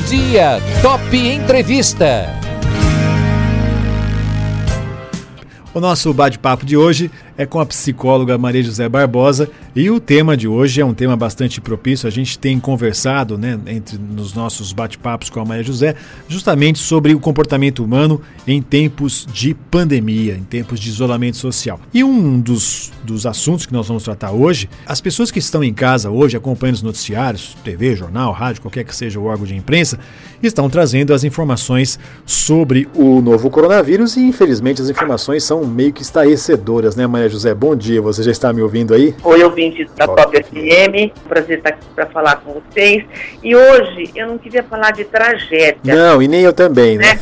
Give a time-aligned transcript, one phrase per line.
[0.00, 2.26] dia, Top Entrevista.
[5.72, 10.36] O nosso bate-papo de hoje é com a psicóloga Maria José Barbosa e o tema
[10.36, 12.06] de hoje é um tema bastante propício.
[12.06, 15.94] A gente tem conversado, né, entre nos nossos bate-papos com a Maria José,
[16.28, 21.80] justamente sobre o comportamento humano em tempos de pandemia, em tempos de isolamento social.
[21.94, 25.72] E um dos, dos assuntos que nós vamos tratar hoje, as pessoas que estão em
[25.72, 29.98] casa hoje acompanhando os noticiários, TV, jornal, rádio, qualquer que seja o órgão de imprensa,
[30.42, 36.02] estão trazendo as informações sobre o novo coronavírus e infelizmente as informações são meio que
[36.02, 37.54] estarrecedoras, né, Maria José?
[37.54, 39.14] Bom dia, você já está me ouvindo aí?
[39.22, 43.04] Oi, ouvinte da Top FM, prazer estar aqui para falar com vocês.
[43.42, 45.94] E hoje eu não queria falar de tragédia.
[45.94, 47.14] Não, e nem eu também, né?
[47.14, 47.20] né?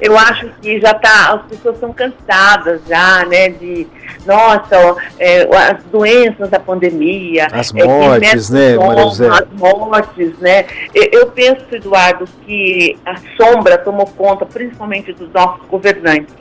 [0.00, 3.86] eu acho que já tá, as pessoas estão cansadas já, né, de,
[4.26, 7.46] nossa, é, as doenças da pandemia.
[7.52, 9.28] As é, mortes, é, né, Maria José?
[9.28, 10.66] As mortes, né?
[10.94, 16.34] Eu, eu penso, Eduardo, que a sombra tomou conta principalmente dos nossos governantes.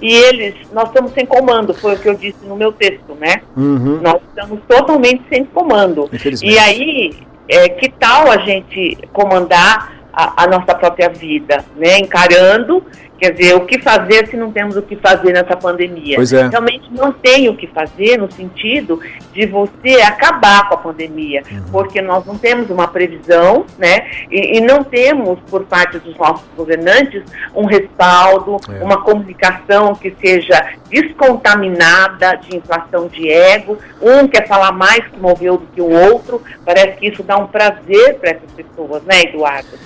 [0.00, 3.42] E eles, nós estamos sem comando, foi o que eu disse no meu texto, né?
[3.56, 4.00] Uhum.
[4.02, 6.10] Nós estamos totalmente sem comando.
[6.42, 7.12] E aí,
[7.48, 11.98] é, que tal a gente comandar a, a, nossa própria vida, né?
[11.98, 12.84] Encarando
[13.22, 16.16] Quer dizer, o que fazer se não temos o que fazer nessa pandemia?
[16.16, 16.48] Pois é.
[16.48, 19.00] Realmente não tem o que fazer no sentido
[19.32, 21.62] de você acabar com a pandemia, uhum.
[21.70, 24.10] porque nós não temos uma previsão, né?
[24.28, 27.22] E, e, não temos, por parte dos nossos governantes,
[27.54, 28.82] um respaldo, é.
[28.82, 33.78] uma comunicação que seja descontaminada de inflação de ego.
[34.00, 36.42] Um quer falar mais que moveu do que o outro.
[36.64, 39.78] Parece que isso dá um prazer para essas pessoas, né, Eduardo?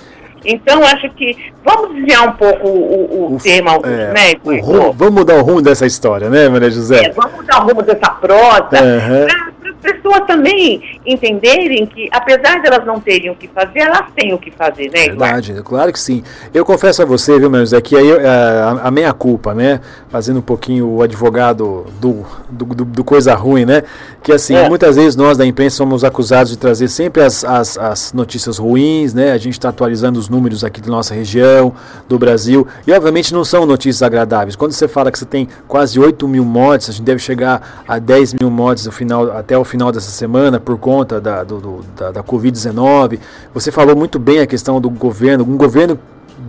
[0.47, 4.33] Então, acho que vamos desviar um pouco o, o, o tema, é, né?
[4.43, 7.07] O rumo, vamos mudar o rumo dessa história, né, Maria José?
[7.07, 12.85] É, vamos mudar o rumo dessa prosa, uhum pessoas também entenderem que, apesar de elas
[12.85, 15.07] não terem o que fazer, elas têm o que fazer, né?
[15.07, 16.23] Verdade, claro que sim.
[16.53, 19.79] Eu confesso a você, viu, meu José, que aí é, a, a meia culpa, né?
[20.09, 23.83] Fazendo um pouquinho o advogado do, do, do, do coisa ruim, né?
[24.23, 24.67] Que assim, é.
[24.67, 29.13] muitas vezes nós da imprensa somos acusados de trazer sempre as, as, as notícias ruins,
[29.13, 29.31] né?
[29.31, 31.73] A gente está atualizando os números aqui da nossa região,
[32.07, 34.55] do Brasil, e obviamente não são notícias agradáveis.
[34.55, 37.99] Quando você fala que você tem quase 8 mil mortes, a gente deve chegar a
[37.99, 41.85] 10 mil mortes no final, até o final dessa semana por conta da, do, do,
[41.95, 43.19] da, da Covid-19.
[43.53, 45.99] Você falou muito bem a questão do governo, um governo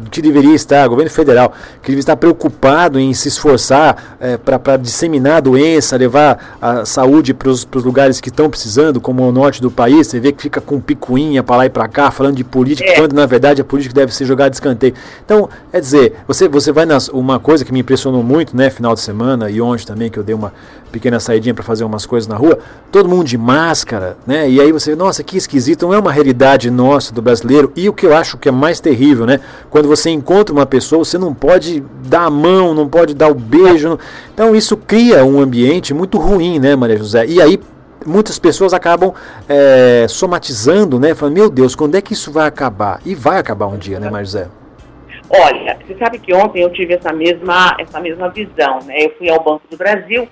[0.09, 1.53] que deveria estar, governo federal,
[1.83, 7.35] que deveria estar preocupado em se esforçar é, para disseminar a doença, levar a saúde
[7.35, 10.61] para os lugares que estão precisando, como o norte do país, você vê que fica
[10.61, 12.97] com picuinha para lá e para cá, falando de política, é.
[12.97, 14.95] quando na verdade a política deve ser jogada de escanteio.
[15.25, 17.09] Então, é dizer, você, você vai nas.
[17.09, 20.23] Uma coisa que me impressionou muito, né, final de semana e ontem também, que eu
[20.23, 20.53] dei uma
[20.89, 22.59] pequena saidinha para fazer umas coisas na rua,
[22.91, 24.49] todo mundo de máscara, né?
[24.49, 27.73] E aí você, nossa, que esquisito, não é uma realidade nossa do brasileiro.
[27.77, 29.41] E o que eu acho que é mais terrível, né?
[29.71, 33.35] Quando você encontra uma pessoa, você não pode dar a mão, não pode dar o
[33.35, 33.99] beijo.
[34.33, 37.27] Então isso cria um ambiente muito ruim, né, Maria José?
[37.27, 37.61] E aí
[38.07, 39.13] muitas pessoas acabam
[39.49, 41.15] é, somatizando, né?
[41.15, 43.01] Falando, meu Deus, quando é que isso vai acabar?
[43.05, 44.49] E vai acabar um dia, né, Maria José?
[45.31, 49.05] Olha, você sabe que ontem eu tive essa mesma, essa mesma visão, né?
[49.05, 50.27] Eu fui ao Banco do Brasil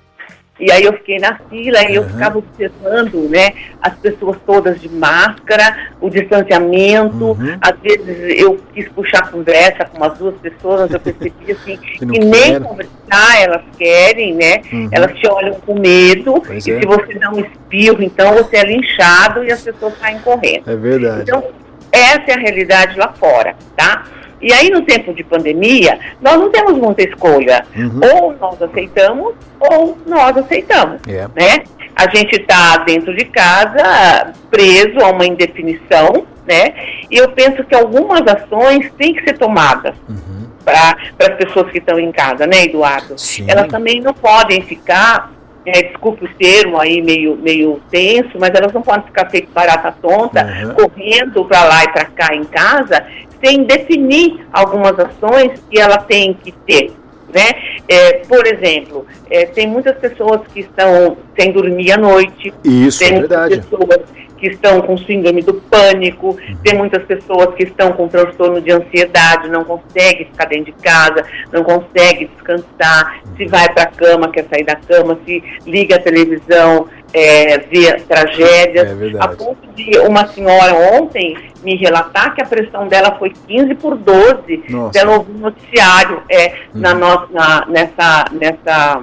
[0.58, 2.04] e aí eu fiquei na fila e uhum.
[2.04, 3.50] eu ficava observando, né,
[3.80, 7.24] as pessoas todas de máscara, o distanciamento.
[7.24, 7.58] Uhum.
[7.60, 12.06] Às vezes eu quis puxar conversa com umas duas pessoas, eu percebi assim, que, que
[12.06, 14.62] nem conversar elas querem, né?
[14.72, 14.88] Uhum.
[14.90, 16.42] Elas te olham com medo.
[16.46, 16.80] Pois e é.
[16.80, 20.70] se você dá um espirro, então você é linchado e as pessoas saem correndo.
[20.70, 21.22] É verdade.
[21.22, 21.44] Então,
[21.92, 24.04] essa é a realidade lá fora, tá?
[24.46, 27.66] E aí, no tempo de pandemia, nós não temos muita escolha.
[27.74, 27.98] Uhum.
[28.14, 31.00] Ou nós aceitamos, ou nós aceitamos.
[31.04, 31.32] Yeah.
[31.34, 31.64] Né?
[31.96, 36.74] A gente está dentro de casa, preso a uma indefinição, né?
[37.10, 39.96] E eu penso que algumas ações têm que ser tomadas.
[40.08, 40.46] Uhum.
[40.64, 43.18] Para as pessoas que estão em casa, né, Eduardo?
[43.18, 43.46] Sim.
[43.48, 45.32] Elas também não podem ficar
[45.66, 49.92] é, desculpe o termo aí meio, meio tenso, mas elas não podem ficar feito barata
[50.00, 50.74] tonta, uhum.
[50.74, 53.04] correndo para lá e para cá em casa,
[53.42, 56.92] sem definir algumas ações que ela tem que ter.
[57.32, 57.50] Né?
[57.88, 62.54] É, por exemplo, é, tem muitas pessoas que estão sem dormir à noite.
[62.64, 63.56] Isso, tem é verdade.
[63.56, 64.00] pessoas
[64.38, 66.56] que estão com síndrome do pânico, uhum.
[66.62, 71.24] tem muitas pessoas que estão com transtorno de ansiedade, não conseguem ficar dentro de casa,
[71.52, 73.36] não conseguem descansar, uhum.
[73.36, 76.86] se vai para a cama, quer sair da cama, se liga a televisão,
[77.16, 78.88] é, vê tragédias.
[78.88, 83.74] É a ponto de uma senhora ontem me relatar que a pressão dela foi 15
[83.76, 84.64] por 12.
[84.68, 85.08] Nossa.
[85.08, 86.80] Um noticiário é, uhum.
[86.80, 89.02] na nossa, na, nessa, nessa,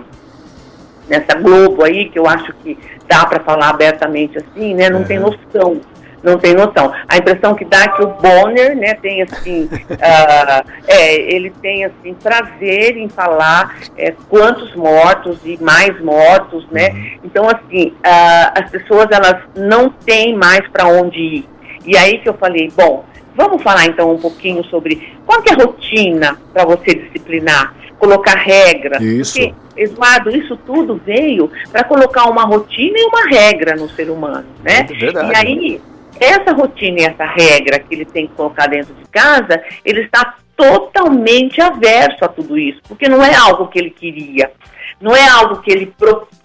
[1.09, 2.77] nessa Globo aí, que eu acho que
[3.07, 4.91] dá para falar abertamente assim, né?
[4.91, 5.81] Não tem noção
[6.23, 6.91] não tem noção.
[7.07, 11.83] A impressão que dá é que o Bonner, né, tem assim, uh, é, ele tem
[11.83, 16.89] assim prazer em falar é, quantos mortos e mais mortos, né?
[16.89, 17.19] Uhum.
[17.25, 21.49] Então assim, uh, as pessoas elas não têm mais para onde ir.
[21.85, 23.03] E aí que eu falei, bom,
[23.35, 29.01] vamos falar então um pouquinho sobre qual é a rotina para você disciplinar, colocar regras.
[29.01, 29.33] Isso.
[29.33, 34.45] Porque, Eduardo, isso tudo veio para colocar uma rotina e uma regra no ser humano,
[34.63, 34.87] né?
[34.89, 35.31] É verdade.
[35.31, 35.81] E aí
[36.19, 40.35] essa rotina e essa regra que ele tem que colocar dentro de casa, ele está
[40.55, 44.51] totalmente averso a tudo isso, porque não é algo que ele queria.
[45.03, 45.93] Não é algo que ele,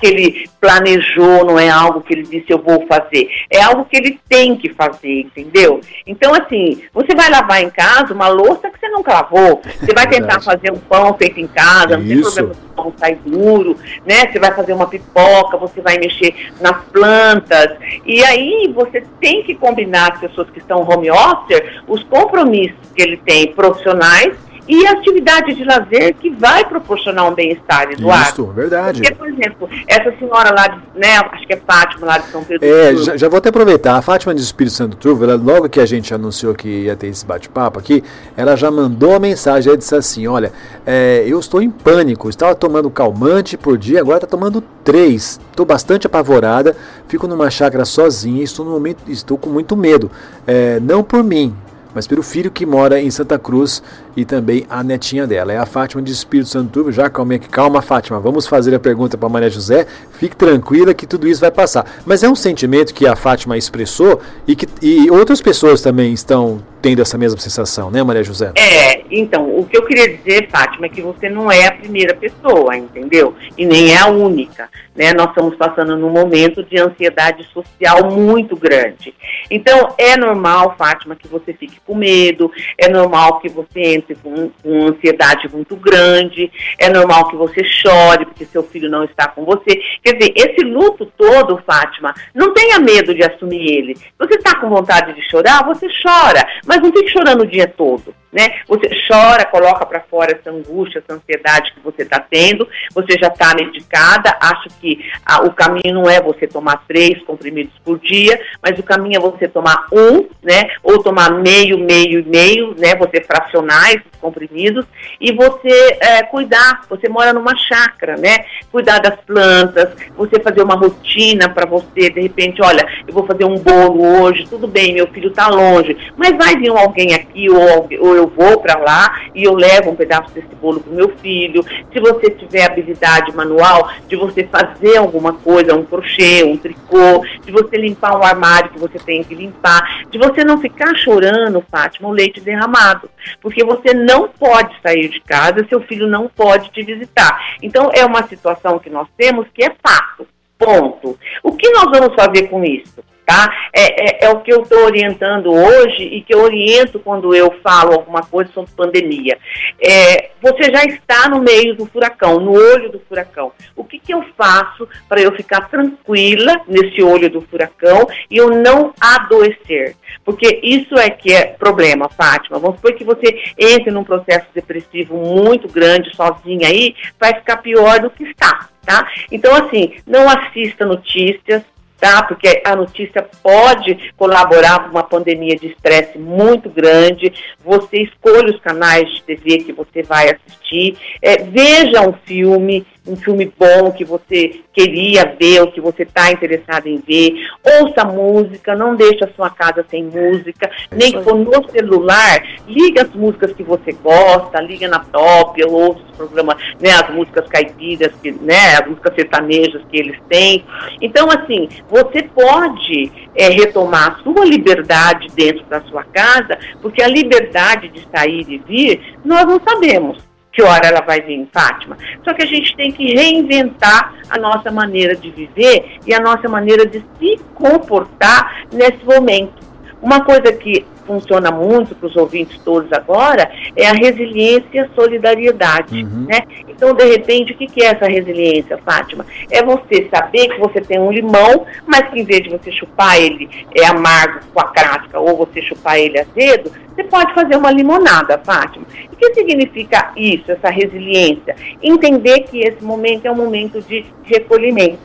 [0.01, 3.31] que ele planejou, não é algo que ele disse eu vou fazer.
[3.49, 5.81] É algo que ele tem que fazer, entendeu?
[6.05, 9.63] Então, assim, você vai lavar em casa uma louça que você nunca lavou.
[9.79, 12.93] Você vai tentar fazer um pão feito em casa, não tem problema se o pão
[12.97, 14.27] sai duro, né?
[14.27, 17.77] Você vai fazer uma pipoca, você vai mexer nas plantas.
[18.05, 23.03] E aí você tem que combinar as pessoas que estão home office, os compromissos que
[23.03, 28.29] ele tem profissionais e atividade de lazer que vai proporcionar um bem-estar, Eduardo.
[28.29, 29.01] Isso, verdade.
[29.01, 32.45] Porque, por exemplo, essa senhora lá, de, né, acho que é Fátima, lá de São
[32.45, 33.97] Pedro É, já, já, vou até aproveitar.
[33.97, 37.07] A Fátima de Espírito Santo Turvo, ela, logo que a gente anunciou que ia ter
[37.07, 38.05] esse bate-papo aqui,
[38.37, 40.53] ela já mandou a mensagem, ela disse assim, olha,
[40.87, 45.41] é, eu estou em pânico, estava tomando calmante por dia, agora está tomando três.
[45.51, 46.77] Estou bastante apavorada,
[47.09, 50.11] fico numa chácara sozinha, estou, no momento, estou com muito medo.
[50.47, 51.55] É, não por mim,
[51.99, 53.83] mas pelo filho que mora em Santa Cruz
[54.17, 55.53] e também a netinha dela.
[55.53, 56.93] É a Fátima de Espírito Santo.
[56.93, 58.21] Já calma calma, Fátima.
[58.21, 59.85] Vamos fazer a pergunta para Maria José.
[60.13, 61.85] Fique tranquila que tudo isso vai passar.
[62.07, 66.63] Mas é um sentimento que a Fátima expressou e que e outras pessoas também estão
[66.81, 68.53] tendo essa mesma sensação, né, Maria José?
[68.57, 72.15] É, então, o que eu queria dizer, Fátima, é que você não é a primeira
[72.15, 73.35] pessoa, entendeu?
[73.57, 75.13] E nem é a única, né?
[75.13, 79.15] Nós estamos passando num momento de ansiedade social muito grande.
[79.51, 84.51] Então, é normal, Fátima, que você fique com medo, é normal que você entre com,
[84.63, 89.45] com ansiedade muito grande, é normal que você chore porque seu filho não está com
[89.45, 89.81] você.
[90.03, 93.97] Quer dizer, esse luto todo, Fátima, não tenha medo de assumir ele.
[94.19, 98.15] Você está com vontade de chorar, você chora, mas não fique chorando o dia todo
[98.33, 98.61] né?
[98.69, 103.29] Você chora, coloca para fora essa angústia, essa ansiedade que você está tendo, você já
[103.29, 108.39] está medicada, acho que ah, o caminho não é você tomar três comprimidos por dia,
[108.63, 110.71] mas o caminho é você tomar um, né?
[110.83, 112.95] Ou tomar meio, meio, meio, né?
[112.97, 114.85] Você fracionar esses comprimidos
[115.21, 118.45] e você é, cuidar, você mora numa chácara, né?
[118.71, 123.45] Cuidar das plantas, você fazer uma rotina para você, de repente, olha, eu vou fazer
[123.45, 127.89] um bolo hoje, tudo bem, meu filho está longe, mas vai vir alguém aqui ou,
[128.01, 131.09] ou eu vou para lá e eu levo um pedaço desse bolo para o meu
[131.19, 131.65] filho.
[131.93, 137.53] Se você tiver habilidade manual de você fazer alguma coisa, um crochê, um tricô, de
[137.53, 142.09] você limpar um armário que você tem que limpar, de você não ficar chorando, Fátima,
[142.09, 143.09] o leite derramado.
[143.41, 147.57] Porque você não pode sair de casa, seu filho não pode te visitar.
[147.63, 150.27] Então é uma situação que nós temos que é fato.
[150.59, 151.17] Ponto.
[151.43, 152.99] O que nós vamos fazer com isso?
[153.29, 153.69] Tá?
[153.75, 157.55] É, é, é o que eu estou orientando hoje e que eu oriento quando eu
[157.63, 159.37] falo alguma coisa sobre pandemia.
[159.79, 163.53] É, você já está no meio do furacão, no olho do furacão.
[163.77, 168.49] O que, que eu faço para eu ficar tranquila nesse olho do furacão e eu
[168.49, 169.95] não adoecer?
[170.25, 172.59] Porque isso é que é problema, Fátima.
[172.59, 178.01] Vamos supor que você entre num processo depressivo muito grande, sozinha aí, vai ficar pior
[178.01, 178.71] do que está.
[178.87, 179.07] Tá?
[179.31, 181.63] Então, assim, não assista notícias,
[182.01, 182.23] tá?
[182.23, 187.33] Porque a notícia pode colaborar com uma pandemia de estresse muito grande.
[187.65, 193.17] Você escolhe os canais de TV que você vai assistir, é, veja um filme, um
[193.17, 197.35] filme bom que você queria ver, ou que você está interessado em ver,
[197.65, 203.03] ouça música, não deixe a sua casa sem música, nem que for no celular, liga
[203.03, 207.49] as músicas que você gosta, liga na top, ou ouça os programas, né, as músicas
[207.49, 210.65] caipiras, que, né, as músicas sertanejas que eles têm.
[211.01, 217.09] Então, assim, você pode é, retomar a sua liberdade dentro da sua casa, porque a
[217.09, 220.28] liberdade de sair e vir, nós não sabemos
[220.59, 221.97] que hora ela vai vir em Fátima.
[222.25, 226.49] Só que a gente tem que reinventar a nossa maneira de viver e a nossa
[226.49, 229.69] maneira de se comportar nesse momento.
[230.03, 234.89] Uma coisa que funciona muito para os ouvintes todos agora é a resiliência e a
[234.97, 236.03] solidariedade.
[236.03, 236.27] Uhum.
[236.29, 236.43] Né?
[236.69, 239.25] Então, de repente, o que é essa resiliência, Fátima?
[239.51, 243.17] É você saber que você tem um limão, mas que em vez de você chupar
[243.17, 247.71] ele é amargo com a casca ou você chupar ele azedo, você pode fazer uma
[247.71, 248.85] limonada, Fátima.
[249.13, 251.55] O que significa isso, essa resiliência?
[251.81, 254.99] Entender que esse momento é um momento de recolhimento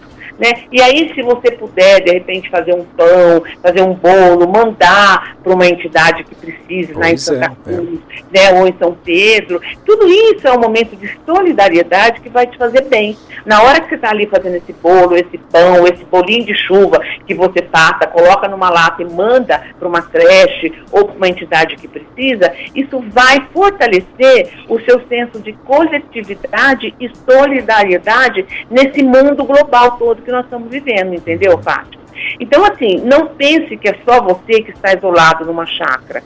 [0.44, 0.66] Né?
[0.74, 5.54] E aí, se você puder, de repente, fazer um pão, fazer um bolo, mandar para
[5.54, 8.00] uma entidade que precise, lá em Santa é, Cruz,
[8.34, 8.52] é.
[8.52, 8.60] né?
[8.60, 12.82] ou em São Pedro, tudo isso é um momento de solidariedade que vai te fazer
[12.90, 13.18] bem.
[13.46, 17.00] Na hora que você está ali fazendo esse bolo, esse pão, esse bolinho de chuva
[17.26, 21.78] que você passa, coloca numa lata e manda para uma creche ou para uma entidade
[21.78, 29.92] que precisa, isso vai fortalecer o seu senso de coletividade e solidariedade nesse mundo global
[29.98, 32.04] todo que nós estamos vivendo, entendeu, Fátima?
[32.40, 36.24] Então, assim, não pense que é só você que está isolado numa chácara.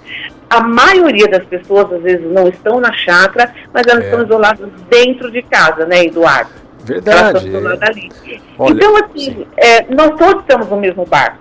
[0.50, 4.08] A maioria das pessoas, às vezes, não estão na chácara, mas elas é.
[4.08, 6.52] estão isoladas dentro de casa, né, Eduardo?
[6.84, 7.20] Verdade.
[7.20, 8.42] Elas estão ali.
[8.58, 11.38] Olha, então, assim, é, nós todos estamos no mesmo barco.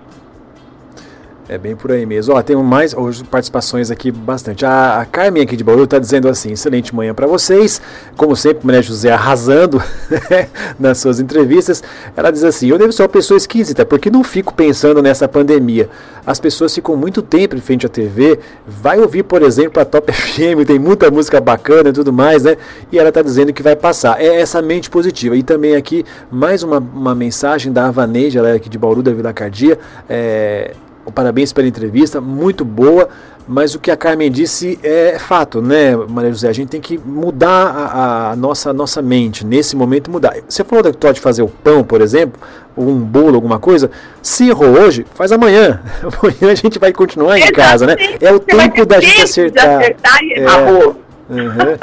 [1.49, 2.35] É bem por aí mesmo.
[2.35, 4.65] Ó, tem mais hoje participações aqui bastante.
[4.65, 7.81] A, a Carmen aqui de Bauru está dizendo assim: excelente manhã para vocês.
[8.17, 9.81] Como sempre, Maria José arrasando
[10.77, 11.81] nas suas entrevistas.
[12.17, 15.89] Ela diz assim: eu devo ser uma pessoa esquisita, porque não fico pensando nessa pandemia.
[16.25, 18.37] As pessoas ficam muito tempo em frente à TV.
[18.67, 22.57] Vai ouvir, por exemplo, a Top FM, tem muita música bacana e tudo mais, né?
[22.91, 24.19] E ela está dizendo que vai passar.
[24.19, 25.37] É essa mente positiva.
[25.37, 29.13] E também aqui, mais uma, uma mensagem da Avaneja, ela é aqui de Bauru, da
[29.13, 29.79] Vila Cardia.
[30.09, 30.73] É,
[31.13, 33.09] Parabéns pela entrevista, muito boa.
[33.47, 36.49] Mas o que a Carmen disse é fato, né, Maria José?
[36.49, 40.35] A gente tem que mudar a, a nossa, nossa mente, nesse momento mudar.
[40.47, 42.41] Você falou da de fazer o pão, por exemplo,
[42.75, 43.89] ou um bolo, alguma coisa.
[44.21, 45.81] Se errou hoje, faz amanhã.
[46.03, 47.95] Amanhã a gente vai continuar em casa, né?
[48.19, 49.79] É o tempo da gente acertar.
[49.79, 50.45] acertar e é,
[51.29, 51.77] uhum.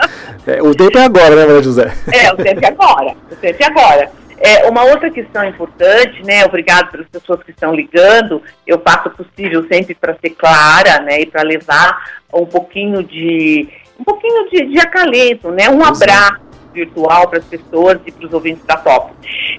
[0.47, 1.93] é, o tempo é agora, né, Maria José?
[2.13, 3.15] É, o tempo é agora.
[3.33, 4.11] O tempo é agora.
[4.39, 6.45] É, uma outra questão importante, né?
[6.45, 8.43] Obrigado pelas pessoas que estão ligando.
[8.67, 11.21] Eu faço o possível sempre para ser clara, né?
[11.21, 15.71] E para levar um pouquinho de um pouquinho de, de acalento, né?
[15.71, 19.13] Um abraço virtual para as pessoas e para os ouvintes da Top.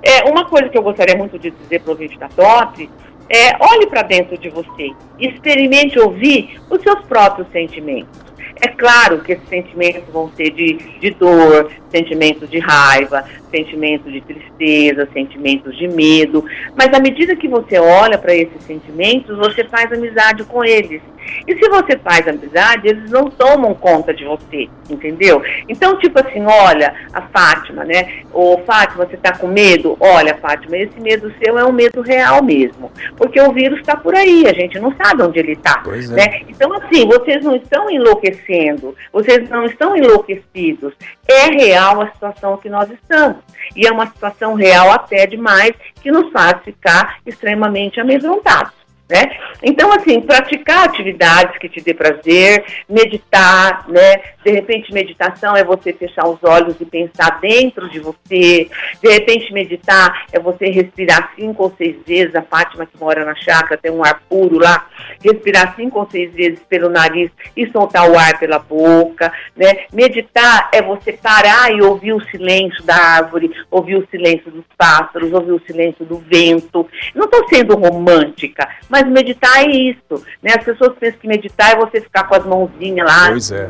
[0.03, 2.89] É, uma coisa que eu gostaria muito de dizer para o ouvinte da Top
[3.29, 8.25] é olhe para dentro de você, experimente ouvir os seus próprios sentimentos.
[8.61, 14.21] É claro que esses sentimentos vão ser de, de dor, sentimentos de raiva, sentimentos de
[14.21, 19.91] tristeza, sentimentos de medo, mas à medida que você olha para esses sentimentos, você faz
[19.91, 21.01] amizade com eles.
[21.47, 25.41] E se você faz amizade, eles não tomam conta de você, entendeu?
[25.67, 28.21] Então, tipo assim, olha, a Fátima, né?
[28.33, 29.97] Ô, Fátima, você tá com medo?
[29.99, 32.91] Olha, Fátima, esse medo seu é um medo real mesmo.
[33.17, 35.83] Porque o vírus está por aí, a gente não sabe onde ele está.
[35.87, 36.07] É.
[36.07, 36.41] Né?
[36.47, 40.93] Então, assim, vocês não estão enlouquecendo, vocês não estão enlouquecidos.
[41.27, 43.34] É real a situação que nós estamos.
[43.75, 48.74] E é uma situação real até demais que nos faz ficar extremamente amedrontados.
[49.07, 49.21] Né?
[49.61, 54.19] Então, assim, praticar atividades que te dê prazer, meditar, né?
[54.43, 58.67] De repente, meditação é você fechar os olhos e pensar dentro de você.
[59.01, 62.33] De repente, meditar é você respirar cinco ou seis vezes.
[62.35, 64.87] A Fátima, que mora na chácara, tem um ar puro lá.
[65.23, 69.85] Respirar cinco ou seis vezes pelo nariz e soltar o ar pela boca, né?
[69.93, 75.31] Meditar é você parar e ouvir o silêncio da árvore, ouvir o silêncio dos pássaros,
[75.31, 76.87] ouvir o silêncio do vento.
[77.13, 80.53] Não estou sendo romântica, mas meditar é isso, né?
[80.57, 83.69] As pessoas pensam que meditar é você ficar com as mãozinhas lá, pois é.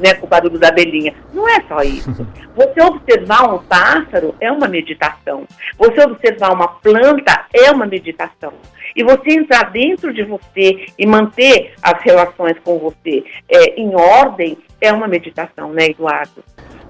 [0.00, 1.14] né, com o barulho da abelhinha.
[1.32, 2.10] Não é só isso.
[2.54, 5.44] Você observar um pássaro é uma meditação.
[5.76, 8.52] Você observar uma planta é uma meditação.
[8.94, 14.56] E você entrar dentro de você e manter as relações com você é, em ordem
[14.80, 16.44] é uma meditação, né, Eduardo?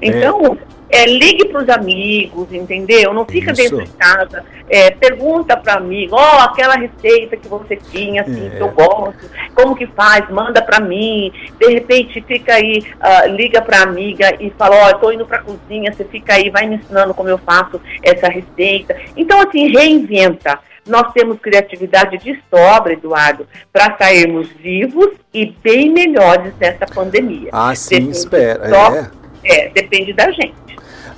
[0.05, 0.09] É.
[0.09, 0.75] Então, é.
[0.95, 3.13] É, ligue para os amigos, entendeu?
[3.13, 3.63] Não fica Isso.
[3.63, 4.45] dentro de casa.
[4.71, 8.71] É, pergunta para amigo, ó, oh, aquela receita que você tinha, assim, que eu é.
[8.71, 10.29] gosto, como que faz?
[10.31, 11.33] Manda para mim.
[11.59, 15.41] De repente, fica aí, uh, liga para amiga e fala, ó, oh, estou indo para
[15.41, 18.97] cozinha, você fica aí, vai me ensinando como eu faço essa receita.
[19.17, 20.61] Então, assim, reinventa.
[20.87, 27.49] Nós temos criatividade de sobra, Eduardo, para sairmos vivos e bem melhores dessa pandemia.
[27.53, 28.69] Ah, sim, espera.
[28.69, 28.95] Só...
[28.95, 30.55] É é, depende da gente.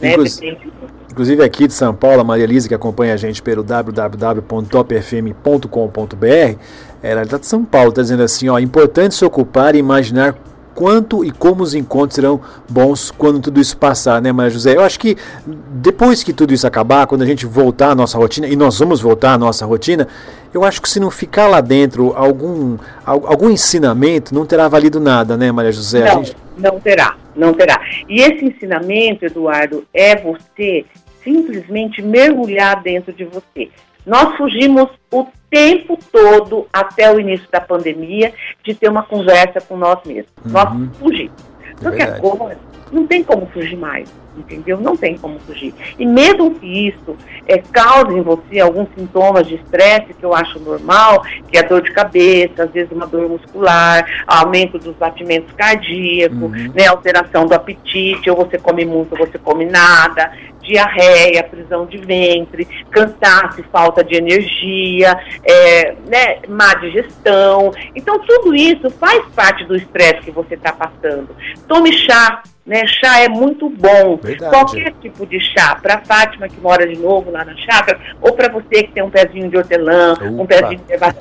[0.00, 0.12] Né?
[0.12, 0.76] Inclusive, depende
[1.16, 6.58] inclusive aqui de São Paulo, a Maria Elisa, que acompanha a gente pelo www.topfm.com.br,
[7.02, 10.36] ela está de São Paulo, está dizendo assim, ó, importante se ocupar e imaginar
[10.74, 14.76] quanto e como os encontros serão bons quando tudo isso passar, né, Maria José?
[14.76, 15.16] Eu acho que
[15.46, 19.00] depois que tudo isso acabar, quando a gente voltar à nossa rotina, e nós vamos
[19.00, 20.06] voltar à nossa rotina,
[20.52, 25.34] eu acho que se não ficar lá dentro algum, algum ensinamento, não terá valido nada,
[25.34, 26.12] né, Maria José?
[26.12, 26.36] Não, gente...
[26.58, 27.80] não terá, não terá.
[28.08, 30.84] E esse ensinamento, Eduardo, é você
[31.22, 33.68] simplesmente mergulhar dentro de você.
[34.06, 39.76] Nós fugimos o tempo todo, até o início da pandemia, de ter uma conversa com
[39.76, 40.30] nós mesmos.
[40.44, 40.52] Uhum.
[40.52, 41.56] Nós fugimos.
[41.82, 42.56] Só que agora
[42.92, 44.78] não tem como fugir mais entendeu?
[44.78, 45.74] Não tem como fugir.
[45.98, 47.16] E mesmo que isso
[47.46, 51.82] é, cause em você alguns sintomas de estresse, que eu acho normal, que é dor
[51.82, 56.72] de cabeça, às vezes uma dor muscular, aumento dos batimentos cardíacos, uhum.
[56.74, 61.96] né, alteração do apetite, ou você come muito ou você come nada, diarreia, prisão de
[61.96, 67.72] ventre, cansaço, falta de energia, é, né, má digestão.
[67.94, 71.28] Então, tudo isso faz parte do estresse que você está passando.
[71.68, 72.84] Tome chá, né?
[72.86, 74.16] Chá é muito bom.
[74.16, 74.50] Verdade.
[74.50, 75.76] Qualquer tipo de chá.
[75.80, 79.10] Para Fátima, que mora de novo lá na chácara, ou para você que tem um
[79.10, 81.14] pezinho de hortelã, um pezinho de erva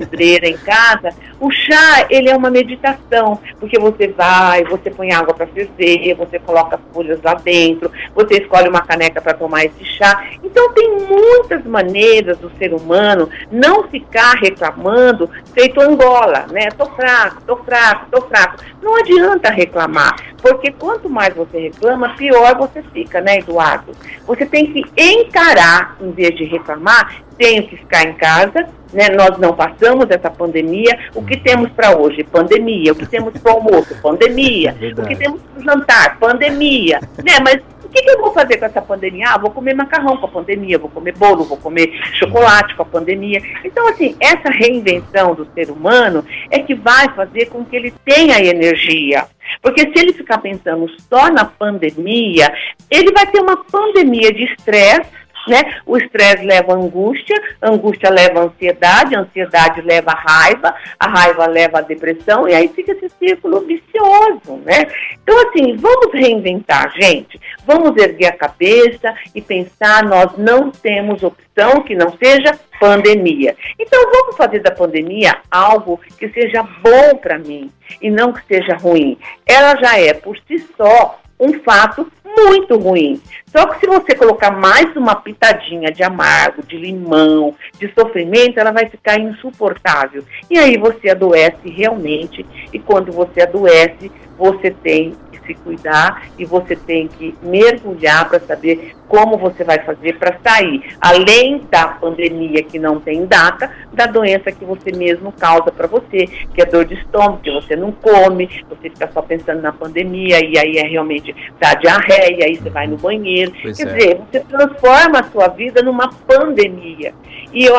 [0.48, 1.10] em casa,
[1.40, 3.40] o chá, ele é uma meditação.
[3.60, 8.42] Porque você vai, você põe água para ferver, você coloca as folhas lá dentro, você
[8.42, 10.24] escolhe uma caneca para tomar esse chá.
[10.44, 16.70] Então, tem muitas maneiras do ser humano não ficar reclamando feito Angola, né?
[16.78, 18.64] Tô fraco, tô fraco, tô fraco.
[18.86, 23.94] Não adianta reclamar, porque quanto mais você reclama, pior você fica, né, Eduardo?
[24.27, 29.10] Você tem que encarar, em vez de reclamar, tenho que ficar em casa, né?
[29.10, 31.00] Nós não passamos essa pandemia.
[31.15, 32.24] O que temos para hoje?
[32.24, 32.92] Pandemia.
[32.92, 33.96] O que temos para o almoço?
[34.04, 34.75] Pandemia.
[34.80, 36.20] É o que temos para o jantar?
[36.20, 37.00] Pandemia.
[37.18, 37.39] Né?
[37.44, 37.62] Mas
[37.96, 39.30] que, que eu vou fazer com essa pandemia?
[39.30, 42.86] Ah, vou comer macarrão com a pandemia, vou comer bolo, vou comer chocolate com a
[42.86, 43.42] pandemia.
[43.64, 48.44] Então, assim, essa reinvenção do ser humano é que vai fazer com que ele tenha
[48.44, 49.25] energia.
[49.62, 52.54] Porque se ele ficar pensando só na pandemia,
[52.92, 55.80] ele vai ter uma pandemia de estresse né?
[55.86, 62.48] O estresse leva angústia, angústia leva ansiedade, ansiedade leva raiva, a raiva leva a depressão,
[62.48, 64.88] e aí fica esse círculo vicioso, né?
[65.22, 67.40] Então, assim, vamos reinventar, gente.
[67.66, 73.56] Vamos erguer a cabeça e pensar, nós não temos opção que não seja pandemia.
[73.80, 77.72] Então, vamos fazer da pandemia algo que seja bom para mim
[78.02, 79.18] e não que seja ruim.
[79.46, 83.22] Ela já é, por si só, um fato muito ruim.
[83.48, 88.72] Só que se você colocar mais uma pitadinha de amargo, de limão, de sofrimento, ela
[88.72, 90.24] vai ficar insuportável.
[90.50, 92.46] E aí você adoece realmente.
[92.74, 95.15] E quando você adoece, você tem
[95.46, 100.96] se cuidar e você tem que mergulhar para saber como você vai fazer para sair,
[101.00, 106.27] além da pandemia que não tem data, da doença que você mesmo causa para você,
[106.53, 110.44] que é dor de estômago, que você não come, você fica só pensando na pandemia
[110.44, 113.53] e aí é realmente dá diarreia, aí você vai no banheiro.
[113.62, 113.94] Pois Quer é.
[113.94, 117.14] dizer, você transforma a sua vida numa pandemia.
[117.53, 117.77] E eu